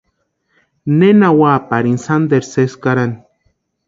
[0.99, 3.17] Nena úa parini sánteru sési karani.